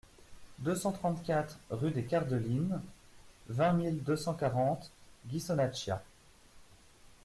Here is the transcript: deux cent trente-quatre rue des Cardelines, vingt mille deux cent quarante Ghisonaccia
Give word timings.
deux 0.57 0.73
cent 0.73 0.93
trente-quatre 0.93 1.59
rue 1.69 1.91
des 1.91 2.01
Cardelines, 2.05 2.81
vingt 3.49 3.73
mille 3.73 4.03
deux 4.03 4.15
cent 4.17 4.33
quarante 4.33 4.89
Ghisonaccia 5.27 6.01